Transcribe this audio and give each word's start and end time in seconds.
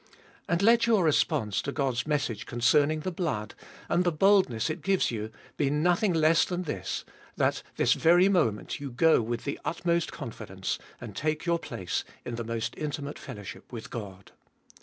And 0.49 0.63
let 0.63 0.87
your 0.87 1.03
response 1.03 1.61
to 1.61 1.71
God's 1.71 2.07
message 2.07 2.45
360 2.45 2.47
abe 2.47 2.49
Dolfest 2.49 2.71
of 2.71 2.73
concerning 2.81 2.99
the 3.01 3.11
blood, 3.11 3.55
and 3.87 4.03
the 4.03 4.11
boldness 4.11 4.71
it 4.71 4.81
gives 4.81 5.11
you 5.11 5.29
be 5.57 5.69
nothing 5.69 6.11
less 6.11 6.43
than 6.43 6.63
this, 6.63 7.05
that 7.37 7.61
this 7.75 7.93
very 7.93 8.27
moment 8.27 8.79
you 8.79 8.89
go 8.89 9.21
with 9.21 9.43
the 9.43 9.59
utmost 9.63 10.11
confidence, 10.11 10.79
and 10.99 11.15
take 11.15 11.45
your 11.45 11.59
place 11.59 12.03
in 12.25 12.33
the 12.33 12.43
most 12.43 12.75
intimate 12.79 13.19
fellowship 13.19 13.71
with 13.71 13.91
God. 13.91 14.31